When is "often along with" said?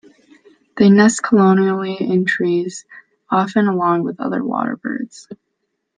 3.29-4.19